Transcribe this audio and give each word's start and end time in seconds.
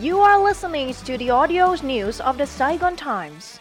You 0.00 0.20
are 0.20 0.38
listening 0.44 0.92
to 0.92 1.16
the 1.16 1.30
audio 1.30 1.74
news 1.76 2.20
of 2.20 2.36
the 2.36 2.46
Saigon 2.46 2.96
Times. 2.96 3.58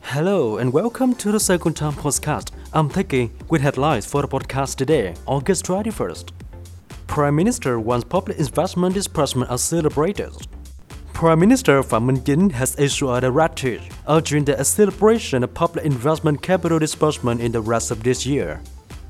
Hello 0.00 0.56
and 0.56 0.72
welcome 0.72 1.14
to 1.16 1.30
the 1.30 1.38
Saigon 1.38 1.74
Times 1.74 1.96
podcast. 1.96 2.52
I'm 2.72 2.88
Theki 2.88 3.28
with 3.50 3.60
headlines 3.60 4.06
for 4.06 4.22
the 4.22 4.28
podcast 4.28 4.76
today, 4.76 5.14
August 5.26 5.66
21st. 5.66 6.30
Prime 7.06 7.36
Minister 7.36 7.78
wants 7.78 8.06
public 8.08 8.38
investment 8.38 8.94
disbursement 8.94 9.50
are 9.50 9.58
celebrated. 9.58 10.32
Prime 11.12 11.40
Minister 11.40 11.82
Phạm 11.82 12.06
Minh 12.06 12.24
Chính 12.24 12.50
has 12.52 12.74
issued 12.78 13.10
a 13.10 13.20
directive 13.20 13.82
urging 14.08 14.46
the 14.46 14.58
acceleration 14.58 15.44
of 15.44 15.52
public 15.52 15.84
investment 15.84 16.40
capital 16.40 16.78
disbursement 16.78 17.42
in 17.42 17.52
the 17.52 17.60
rest 17.60 17.90
of 17.90 18.02
this 18.02 18.24
year. 18.24 18.62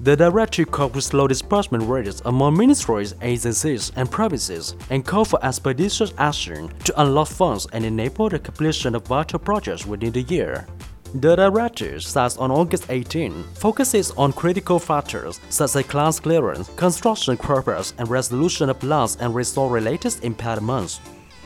The 0.02 0.16
directive 0.16 0.70
called 0.70 0.94
for 0.94 1.02
slow 1.02 1.28
disbursement 1.28 1.86
rates 1.86 2.22
among 2.24 2.56
ministries, 2.56 3.14
agencies, 3.20 3.92
and 3.96 4.10
provinces, 4.10 4.74
and 4.88 5.04
called 5.04 5.28
for 5.28 5.44
expeditious 5.44 6.14
action 6.16 6.70
to 6.84 7.02
unlock 7.02 7.28
funds 7.28 7.66
and 7.74 7.84
enable 7.84 8.30
the 8.30 8.38
completion 8.38 8.94
of 8.94 9.06
vital 9.06 9.38
projects 9.38 9.84
within 9.84 10.12
the 10.12 10.22
year. 10.22 10.66
The 11.14 11.36
directive, 11.36 12.02
starts 12.02 12.38
on 12.38 12.50
August 12.50 12.86
18, 12.88 13.44
focuses 13.52 14.10
on 14.12 14.32
critical 14.32 14.78
factors 14.78 15.38
such 15.50 15.76
as 15.76 15.84
class 15.84 16.18
clearance, 16.18 16.70
construction 16.76 17.36
progress, 17.36 17.92
and 17.98 18.08
resolution 18.08 18.70
of 18.70 18.82
loss 18.82 19.16
and 19.16 19.34
restore-related 19.34 20.12
impairments. 20.22 20.98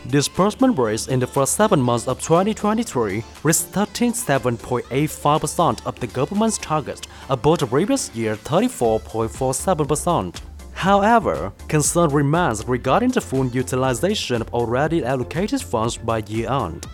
Disbursement 0.09 0.79
rates 0.79 1.09
in 1.09 1.19
the 1.19 1.27
first 1.27 1.55
seven 1.55 1.81
months 1.81 2.07
of 2.09 2.21
2023 2.21 3.25
reached 3.43 3.73
37.85% 3.73 5.87
of 5.87 5.99
the 5.99 6.07
government's 6.07 6.59
target, 6.59 7.07
above 7.31 7.61
the 7.61 7.67
previous 7.67 8.15
year 8.15 8.37
34.47%. 8.37 10.43
However, 10.75 11.55
concern 11.69 12.11
remains 12.11 12.69
regarding 12.69 13.13
the 13.13 13.23
full 13.23 13.47
utilization 13.47 14.43
of 14.43 14.53
already 14.53 15.03
allocated 15.03 15.63
funds 15.63 15.97
by 15.97 16.19
year-end. 16.29 16.87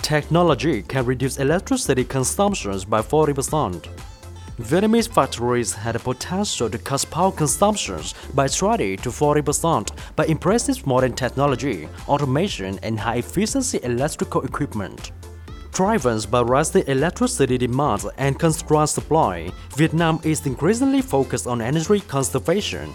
Technology 0.00 0.82
can 0.82 1.04
reduce 1.04 1.36
electricity 1.38 2.04
consumptions 2.04 2.86
by 2.86 3.02
40%. 3.02 3.86
Vietnamese 4.60 5.08
factories 5.08 5.72
had 5.74 5.96
the 5.96 5.98
potential 5.98 6.70
to 6.70 6.78
cut 6.78 7.04
power 7.10 7.32
consumptions 7.32 8.14
by 8.34 8.46
30 8.46 8.98
to 8.98 9.08
40% 9.08 9.90
by 10.14 10.24
impressive 10.26 10.86
modern 10.86 11.12
technology, 11.12 11.88
automation, 12.06 12.78
and 12.84 13.00
high-efficiency 13.00 13.80
electrical 13.82 14.42
equipment. 14.42 15.10
Driven 15.72 16.20
by 16.30 16.42
rising 16.42 16.84
electricity 16.86 17.58
demand 17.58 18.04
and 18.16 18.38
constrained 18.38 18.90
supply, 18.90 19.50
Vietnam 19.74 20.20
is 20.22 20.46
increasingly 20.46 21.02
focused 21.02 21.48
on 21.48 21.60
energy 21.60 21.98
conservation. 21.98 22.94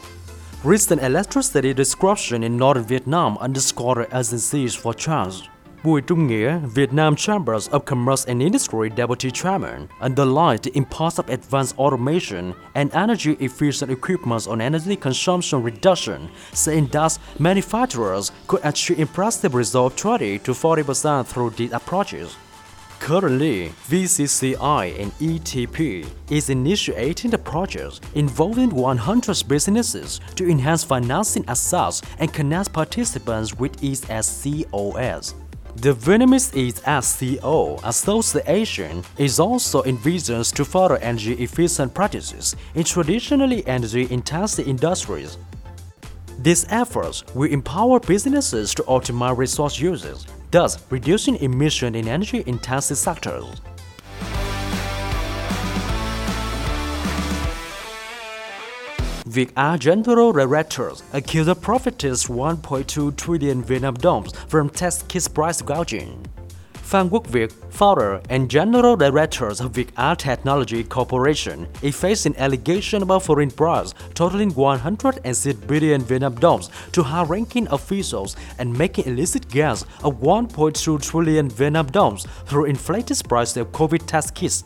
Recent 0.63 1.02
electricity 1.02 1.73
disruption 1.73 2.43
in 2.43 2.55
northern 2.55 2.85
Vietnam 2.85 3.37
underscored 3.39 3.97
the 3.97 4.17
urgency 4.17 4.65
for 4.69 4.93
change. 4.93 5.49
Bùi 5.83 6.02
Trung 6.02 6.27
Nghĩa, 6.27 6.59
Vietnam 6.75 7.16
Chambers 7.16 7.69
of 7.69 7.85
Commerce 7.85 8.25
and 8.25 8.41
Industry 8.41 8.89
Deputy 8.89 9.31
Chairman, 9.31 9.88
underlined 10.02 10.63
the 10.63 10.75
importance 10.75 11.19
of 11.19 11.30
advanced 11.30 11.77
automation 11.77 12.53
and 12.75 12.94
energy-efficient 12.94 13.89
equipment 13.89 14.45
on 14.47 14.59
energy 14.59 14.97
consumption 14.97 15.63
reduction, 15.63 16.30
saying 16.52 16.88
that 16.88 17.17
manufacturers 17.39 18.33
could 18.47 18.59
achieve 18.66 18.99
impressive 18.99 19.55
results 19.55 19.95
20 20.02 20.39
to 20.39 20.52
40% 20.52 21.25
through 21.25 21.52
these 21.52 21.71
approaches. 21.71 22.36
Currently, 22.99 23.69
VCCI 23.88 24.99
and 24.99 25.14
ETP 25.14 26.05
is 26.30 26.49
initiating 26.49 27.31
the 27.31 27.38
project 27.38 28.02
involving 28.16 28.69
100 28.69 29.43
businesses 29.47 30.19
to 30.36 30.45
enhance 30.49 30.83
financing 30.83 31.45
access 31.47 32.02
and 32.19 32.33
connect 32.33 32.73
participants 32.73 33.58
with 33.58 33.80
ESCOS. 33.80 35.36
The 35.81 35.94
Vietnamese 35.94 36.52
ESCO 36.83 37.80
Association 37.86 39.02
is 39.17 39.39
also 39.39 39.81
envisioned 39.83 40.43
to 40.48 40.65
further 40.65 40.98
energy-efficient 40.98 41.93
practices 41.93 42.58
in 42.76 42.83
traditionally 42.83 43.65
energy-intensive 43.65 44.67
industries. 44.67 45.37
These 46.39 46.65
efforts 46.70 47.23
will 47.33 47.49
empower 47.49 48.02
businesses 48.02 48.76
to 48.76 48.83
optimize 48.83 49.37
resource 49.37 49.80
uses, 49.80 50.27
thus 50.52 50.83
reducing 50.89 51.37
emission 51.37 51.95
in 51.95 52.09
energy-intensive 52.09 52.98
sectors. 52.98 53.45
Viet 59.29 59.51
A 59.57 59.77
General 59.77 60.31
Directors 60.31 61.03
accused 61.13 61.49
the 61.49 61.53
profiteers 61.53 62.25
1.2 62.25 63.15
trillion 63.15 63.61
Vietnam 63.61 63.93
dollars 63.93 64.31
from 64.47 64.71
test 64.71 65.07
kit 65.07 65.29
price 65.35 65.61
gouging. 65.61 66.25
Phan 66.73 67.11
Quốc 67.11 67.27
Việt, 67.27 67.51
founder 67.69 68.21
and 68.31 68.49
general 68.49 68.95
director 68.95 69.45
of 69.49 69.69
Viet 69.75 69.91
A 69.97 70.15
Technology 70.15 70.83
Corporation, 70.83 71.67
is 71.83 71.95
facing 71.95 72.35
allegations 72.37 73.03
about 73.03 73.21
foreign 73.21 73.49
bribes 73.49 73.93
totaling 74.15 74.49
106 74.55 75.59
billion 75.67 76.01
Vietnam 76.01 76.33
dollars 76.33 76.71
to 76.91 77.03
high-ranking 77.03 77.67
officials 77.67 78.35
and 78.57 78.75
making 78.75 79.05
illicit 79.05 79.47
gains 79.47 79.85
of 80.03 80.19
1.2 80.21 80.99
trillion 81.03 81.49
Vietnam 81.51 81.85
dollars 81.85 82.25
through 82.47 82.65
inflated 82.65 83.21
price 83.29 83.55
of 83.57 83.71
COVID 83.73 84.07
test 84.07 84.33
kits. 84.33 84.63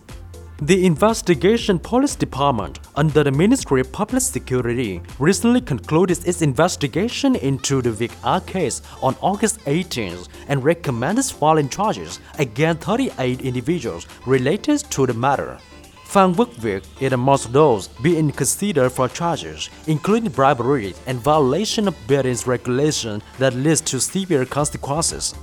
The 0.66 0.86
Investigation 0.86 1.78
Police 1.78 2.16
Department 2.16 2.80
under 2.96 3.22
the 3.22 3.34
Ministry 3.34 3.82
of 3.82 3.92
Public 3.92 4.22
Security 4.22 5.02
recently 5.20 5.60
concluded 5.60 6.26
its 6.26 6.42
investigation 6.42 7.36
into 7.36 7.82
the 7.82 7.92
Viet 7.92 8.16
A 8.24 8.40
case 8.40 8.82
on 9.02 9.18
August 9.20 9.60
18th 9.66 10.30
and 10.48 10.64
recommended 10.64 11.26
filing 11.26 11.68
charges 11.68 12.22
against 12.40 12.84
38 12.84 13.42
individuals 13.42 14.08
related 14.26 14.80
to 14.92 15.06
the 15.06 15.14
matter. 15.14 15.60
Phan 16.06 16.34
Quốc 16.34 16.54
Việt 16.54 16.86
is 17.02 17.12
amongst 17.12 17.52
those 17.52 17.90
being 18.02 18.32
considered 18.32 18.92
for 18.92 19.10
charges, 19.10 19.70
including 19.88 20.32
bribery 20.32 20.94
and 21.08 21.20
violation 21.20 21.90
of 21.90 22.08
bidding 22.08 22.38
regulation 22.46 23.22
that 23.38 23.54
leads 23.54 23.82
to 23.82 24.00
severe 24.00 24.46
consequences. 24.46 25.36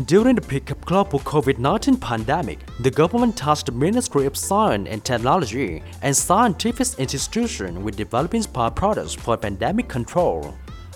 During 0.00 0.36
the 0.36 0.40
peak 0.40 0.70
of 0.70 0.80
global 0.86 1.18
COVID-19 1.20 2.00
pandemic, 2.00 2.60
the 2.80 2.90
government 2.90 3.36
tasked 3.36 3.66
the 3.66 3.72
Ministry 3.72 4.24
of 4.24 4.38
Science 4.38 4.88
and 4.88 5.04
Technology 5.04 5.82
and 6.00 6.16
scientific 6.16 6.98
institutions 6.98 7.78
with 7.78 7.96
developing 7.96 8.42
products 8.42 9.12
for 9.12 9.36
pandemic 9.36 9.88
control. 9.88 10.54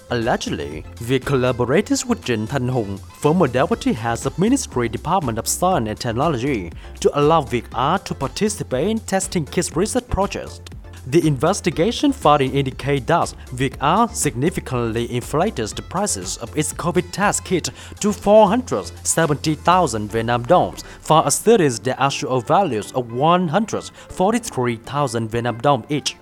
Allegedly, 0.09 0.83
Vic 0.97 1.27
collaborated 1.27 2.05
with 2.09 2.25
Trịnh 2.25 2.47
Thanh 2.47 2.71
Hùng, 2.71 2.99
former 3.21 3.49
deputy 3.49 3.93
head 3.93 4.25
of 4.25 4.39
Ministry 4.39 4.89
Department 4.89 5.37
of 5.37 5.47
Science 5.47 5.91
and 5.91 6.01
Technology, 6.01 6.73
to 7.01 7.11
allow 7.21 7.43
Viet 7.43 7.67
A 7.75 8.01
to 8.03 8.15
participate 8.15 8.89
in 8.89 8.99
testing 9.01 9.45
kit 9.45 9.77
research 9.77 10.09
projects. 10.09 10.63
The 11.09 11.25
investigation 11.25 12.11
findings 12.11 12.55
indicate 12.55 13.07
that 13.07 13.33
Viet 13.53 13.77
A 13.81 14.09
significantly 14.13 15.15
inflated 15.15 15.69
the 15.69 15.83
prices 15.83 16.37
of 16.39 16.59
its 16.59 16.73
COVID 16.73 17.13
test 17.13 17.45
kit 17.45 17.71
to 18.01 18.13
470,000 18.13 20.11
Vietnam 20.11 20.43
dollars, 20.43 20.83
far 20.99 21.25
exceeding 21.25 21.71
the 21.85 21.95
actual 22.03 22.41
values 22.41 22.91
of 22.91 23.13
143,000 23.13 25.31
Vietnam 25.31 25.59
dollars 25.59 25.87
each. 25.91 26.17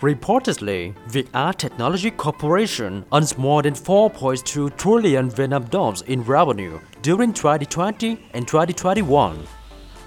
Reportedly, 0.00 0.94
Viet 1.08 1.26
A 1.34 1.52
Technology 1.52 2.12
Corporation 2.12 3.04
earns 3.12 3.36
more 3.36 3.62
than 3.62 3.74
4.2 3.74 4.76
trillion 4.76 5.28
Vietnam 5.28 5.64
dollars 5.64 6.02
in 6.02 6.22
revenue 6.22 6.78
during 7.02 7.32
2020 7.32 8.16
and 8.32 8.46
2021. 8.46 9.44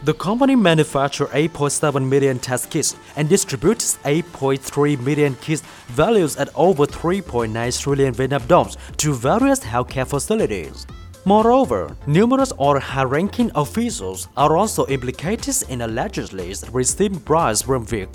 The 0.04 0.14
company 0.14 0.54
manufactured 0.58 1.30
8.7 1.30 2.06
million 2.06 2.38
test 2.38 2.70
kits 2.70 2.98
and 3.16 3.30
distributes 3.30 3.98
8.3 4.04 5.00
million 5.00 5.36
kits 5.36 5.62
valued 5.88 6.36
at 6.36 6.50
over 6.56 6.86
3.9 6.86 7.82
trillion 7.82 8.14
Vietnam 8.14 8.46
dollars 8.48 8.76
to 8.98 9.14
various 9.14 9.62
healthcare 9.62 10.06
facilities. 10.06 10.86
Moreover, 11.24 11.96
numerous 12.06 12.52
other 12.60 12.80
high-ranking 12.80 13.52
officials 13.56 14.28
are 14.36 14.58
also 14.58 14.86
implicated 14.88 15.64
in 15.70 15.80
allegedly 15.80 16.54
receiving 16.74 17.20
bribes 17.20 17.62
from 17.62 17.86
Vic. 17.86 18.10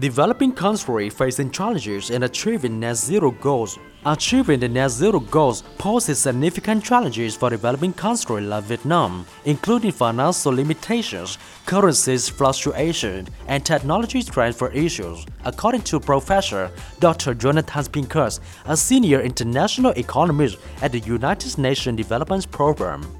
Developing 0.00 0.52
countries 0.52 1.14
facing 1.14 1.52
challenges 1.52 2.10
in 2.10 2.24
achieving 2.24 2.80
net 2.80 2.96
zero 2.96 3.30
goals. 3.30 3.78
Achieving 4.06 4.60
the 4.60 4.68
net 4.68 4.90
zero 4.92 5.18
goals 5.18 5.62
poses 5.76 6.20
significant 6.20 6.84
challenges 6.84 7.34
for 7.34 7.50
developing 7.50 7.92
countries 7.92 8.46
like 8.46 8.62
Vietnam, 8.64 9.26
including 9.44 9.90
financial 9.90 10.52
limitations, 10.52 11.36
currency 11.66 12.16
fluctuation, 12.16 13.26
and 13.48 13.66
technology 13.66 14.22
transfer 14.22 14.68
issues, 14.68 15.26
according 15.44 15.82
to 15.82 15.98
Professor 15.98 16.70
Dr. 17.00 17.34
Jonathan 17.34 17.86
Pincus, 17.86 18.38
a 18.66 18.76
senior 18.76 19.20
international 19.20 19.90
economist 19.96 20.58
at 20.80 20.92
the 20.92 21.00
United 21.00 21.58
Nations 21.58 21.96
Development 21.96 22.48
Program. 22.52 23.17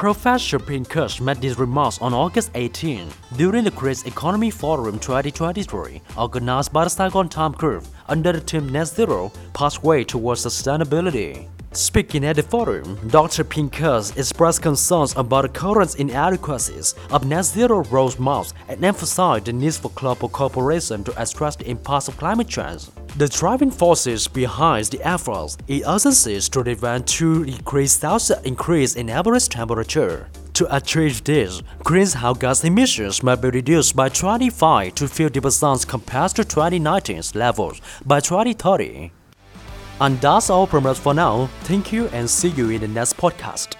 Professor 0.00 0.58
Pincus 0.58 1.20
made 1.20 1.42
these 1.42 1.58
remarks 1.58 2.00
on 2.00 2.14
August 2.14 2.52
18 2.54 3.06
during 3.36 3.64
the 3.64 3.70
Green 3.70 3.94
Economy 4.06 4.48
Forum 4.48 4.98
2023 4.98 6.00
organized 6.16 6.72
by 6.72 6.84
the 6.84 6.88
Saigon 6.88 7.28
Time 7.28 7.52
Group 7.52 7.84
under 8.08 8.32
the 8.32 8.40
theme 8.40 8.70
Net 8.70 8.88
Zero 8.88 9.30
Pathway 9.52 10.04
Towards 10.04 10.46
Sustainability. 10.46 11.48
Speaking 11.72 12.24
at 12.24 12.36
the 12.36 12.42
forum, 12.42 12.98
Dr. 13.08 13.44
Pincus 13.44 14.16
expressed 14.16 14.62
concerns 14.62 15.14
about 15.16 15.42
the 15.42 15.48
current 15.50 15.94
inadequacies 16.00 16.94
of 17.10 17.26
net 17.26 17.44
zero 17.44 17.84
roadmaps 17.84 18.54
and 18.68 18.82
emphasized 18.82 19.44
the 19.44 19.52
need 19.52 19.74
for 19.74 19.90
global 19.90 20.30
cooperation 20.30 21.04
to 21.04 21.12
address 21.20 21.56
the 21.56 21.68
impacts 21.68 22.08
of 22.08 22.16
climate 22.16 22.48
change. 22.48 22.86
The 23.16 23.28
driving 23.28 23.72
forces 23.72 24.28
behind 24.28 24.86
the 24.86 25.02
efforts 25.06 25.58
is 25.66 25.82
urgency 25.86 26.40
to 26.40 26.62
prevent 26.62 27.08
2 27.08 27.44
degrees 27.44 27.92
Celsius 27.92 28.40
increase 28.42 28.94
in 28.94 29.10
average 29.10 29.48
temperature. 29.48 30.28
To 30.54 30.76
achieve 30.76 31.24
this, 31.24 31.60
greenhouse 31.82 32.38
gas 32.38 32.64
emissions 32.64 33.22
must 33.22 33.42
be 33.42 33.50
reduced 33.50 33.96
by 33.96 34.10
25 34.10 34.94
to 34.94 35.04
50% 35.04 35.88
compared 35.88 36.30
to 36.36 36.42
2019's 36.42 37.34
levels 37.34 37.80
by 38.06 38.20
2030. 38.20 39.10
And 40.00 40.20
that's 40.20 40.48
all 40.48 40.66
from 40.66 40.86
us 40.86 40.98
for 40.98 41.12
now. 41.12 41.48
Thank 41.64 41.92
you 41.92 42.06
and 42.08 42.30
see 42.30 42.50
you 42.50 42.70
in 42.70 42.80
the 42.80 42.88
next 42.88 43.16
podcast. 43.16 43.79